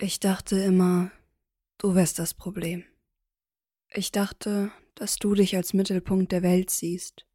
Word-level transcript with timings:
Ich 0.00 0.20
dachte 0.20 0.56
immer, 0.60 1.10
du 1.78 1.96
wärst 1.96 2.20
das 2.20 2.32
Problem. 2.32 2.84
Ich 3.90 4.12
dachte, 4.12 4.70
dass 4.94 5.16
du 5.16 5.34
dich 5.34 5.56
als 5.56 5.74
Mittelpunkt 5.74 6.30
der 6.30 6.44
Welt 6.44 6.70
siehst. 6.70 7.26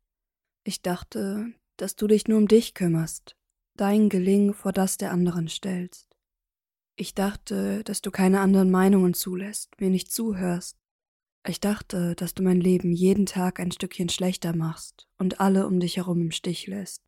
Ich 0.63 0.81
dachte, 0.81 1.52
dass 1.76 1.97
du 1.97 2.07
dich 2.07 2.29
nur 2.29 2.38
um 2.38 2.47
dich 2.47 2.73
kümmerst, 2.73 3.36
dein 3.76 4.07
Gelingen 4.07 4.54
vor 4.54 4.71
das 4.71 4.96
der 4.96 5.12
anderen 5.12 5.49
stellst. 5.49 6.15
Ich 6.96 7.13
dachte, 7.13 7.84
dass 7.84 8.02
du 8.02 8.12
keine 8.12 8.39
anderen 8.39 8.71
Meinungen 8.71 9.14
zulässt, 9.14 9.77
mir 9.82 9.89
nicht 9.89 10.09
zuhörst. 10.09 10.77
Ich 11.45 11.59
dachte, 11.59 12.16
dass 12.16 12.34
du 12.34 12.43
mein 12.43 12.61
Leben 12.61 12.93
jeden 12.93 13.25
Tag 13.25 13.59
ein 13.59 13.73
Stückchen 13.73 14.07
schlechter 14.07 14.55
machst 14.55 15.09
und 15.18 15.41
alle 15.41 15.68
um 15.68 15.82
dich 15.82 15.98
herum 15.98 16.21
im 16.21 16.32
Stich 16.32 16.68
lässt. 16.68 17.04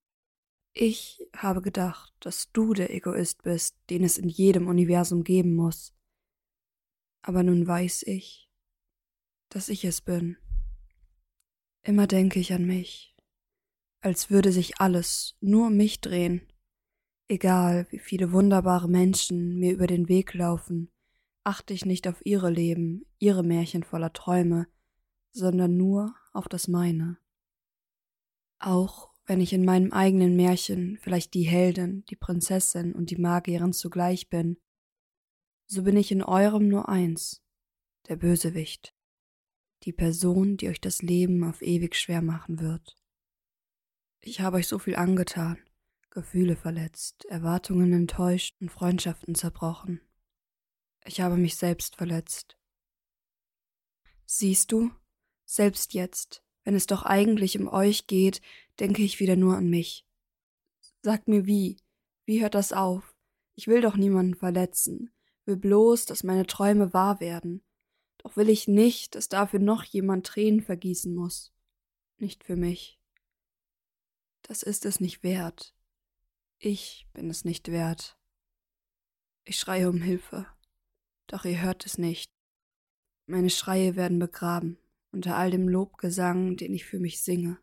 Ich 0.77 1.25
habe 1.33 1.61
gedacht, 1.61 2.13
dass 2.19 2.51
du 2.51 2.73
der 2.73 2.93
Egoist 2.93 3.43
bist, 3.43 3.77
den 3.89 4.03
es 4.03 4.17
in 4.17 4.27
jedem 4.27 4.67
Universum 4.67 5.23
geben 5.23 5.55
muss. 5.55 5.95
Aber 7.21 7.43
nun 7.43 7.65
weiß 7.65 8.03
ich, 8.03 8.51
dass 9.47 9.69
ich 9.69 9.85
es 9.85 10.01
bin. 10.01 10.35
Immer 11.81 12.07
denke 12.07 12.41
ich 12.41 12.51
an 12.51 12.65
mich, 12.65 13.15
als 14.01 14.29
würde 14.29 14.51
sich 14.51 14.81
alles 14.81 15.37
nur 15.39 15.67
um 15.67 15.77
mich 15.77 16.01
drehen. 16.01 16.41
Egal, 17.29 17.87
wie 17.89 17.99
viele 17.99 18.33
wunderbare 18.33 18.89
Menschen 18.89 19.57
mir 19.57 19.71
über 19.71 19.87
den 19.87 20.09
Weg 20.09 20.33
laufen, 20.33 20.91
achte 21.45 21.73
ich 21.73 21.85
nicht 21.85 22.05
auf 22.05 22.25
ihre 22.25 22.49
Leben, 22.49 23.05
ihre 23.17 23.43
Märchen 23.43 23.83
voller 23.83 24.11
Träume, 24.11 24.67
sondern 25.31 25.77
nur 25.77 26.13
auf 26.33 26.49
das 26.49 26.67
meine. 26.67 27.17
Auch 28.59 29.14
wenn 29.25 29.41
ich 29.41 29.53
in 29.53 29.65
meinem 29.65 29.91
eigenen 29.91 30.35
Märchen 30.35 30.97
vielleicht 31.01 31.33
die 31.33 31.43
Heldin, 31.43 32.05
die 32.05 32.15
Prinzessin 32.15 32.93
und 32.93 33.09
die 33.09 33.17
Magierin 33.17 33.73
zugleich 33.73 34.29
bin, 34.29 34.57
so 35.65 35.83
bin 35.83 35.97
ich 35.97 36.11
in 36.11 36.21
eurem 36.21 36.67
nur 36.67 36.89
eins, 36.89 37.41
der 38.07 38.17
Bösewicht, 38.17 38.95
die 39.83 39.93
Person, 39.93 40.57
die 40.57 40.69
euch 40.69 40.79
das 40.79 41.01
Leben 41.01 41.43
auf 41.43 41.61
ewig 41.61 41.95
schwer 41.95 42.21
machen 42.21 42.59
wird. 42.59 42.95
Ich 44.21 44.41
habe 44.41 44.57
euch 44.57 44.67
so 44.67 44.77
viel 44.77 44.95
angetan, 44.95 45.57
Gefühle 46.11 46.55
verletzt, 46.55 47.25
Erwartungen 47.25 47.93
enttäuscht 47.93 48.55
und 48.59 48.71
Freundschaften 48.71 49.33
zerbrochen. 49.33 50.01
Ich 51.03 51.21
habe 51.21 51.37
mich 51.37 51.55
selbst 51.55 51.95
verletzt. 51.95 52.57
Siehst 54.25 54.71
du, 54.71 54.91
selbst 55.45 55.93
jetzt, 55.93 56.44
wenn 56.65 56.75
es 56.75 56.87
doch 56.87 57.03
eigentlich 57.03 57.57
um 57.57 57.69
euch 57.69 58.07
geht, 58.07 58.41
denke 58.79 59.03
ich 59.03 59.21
wieder 59.21 59.37
nur 59.37 59.55
an 59.55 59.69
mich. 59.69 60.05
Sagt 61.01 61.27
mir 61.27 61.45
wie, 61.45 61.77
wie 62.25 62.41
hört 62.41 62.55
das 62.55 62.73
auf? 62.73 63.15
Ich 63.53 63.67
will 63.67 63.81
doch 63.81 63.95
niemanden 63.95 64.35
verletzen, 64.35 65.13
will 65.45 65.55
bloß, 65.55 66.05
dass 66.05 66.23
meine 66.23 66.47
Träume 66.47 66.91
wahr 66.91 67.19
werden. 67.19 67.63
Doch 68.17 68.35
will 68.35 68.49
ich 68.49 68.67
nicht, 68.67 69.13
dass 69.13 69.29
dafür 69.29 69.59
noch 69.59 69.83
jemand 69.83 70.25
Tränen 70.25 70.61
vergießen 70.61 71.13
muss. 71.13 71.53
Nicht 72.17 72.43
für 72.43 72.55
mich. 72.55 72.99
Das 74.41 74.63
ist 74.63 74.85
es 74.85 74.99
nicht 74.99 75.23
wert. 75.23 75.75
Ich 76.57 77.07
bin 77.13 77.29
es 77.29 77.45
nicht 77.45 77.71
wert. 77.71 78.17
Ich 79.43 79.57
schreie 79.57 79.87
um 79.87 80.01
Hilfe. 80.01 80.47
Doch 81.27 81.45
ihr 81.45 81.61
hört 81.61 81.85
es 81.85 81.99
nicht. 81.99 82.31
Meine 83.27 83.51
Schreie 83.51 83.95
werden 83.95 84.17
begraben 84.17 84.79
unter 85.15 85.37
all 85.37 85.49
dem 85.49 85.67
Lobgesang, 85.67 86.57
den 86.57 86.73
ich 86.73 86.85
für 86.85 86.99
mich 86.99 87.21
singe. 87.21 87.57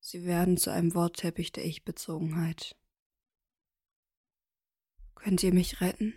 Sie 0.00 0.24
werden 0.24 0.56
zu 0.56 0.70
einem 0.70 0.94
Wortteppich 0.94 1.52
der 1.52 1.64
Ich-Bezogenheit. 1.64 2.76
Könnt 5.14 5.42
ihr 5.42 5.54
mich 5.54 5.80
retten? 5.80 6.14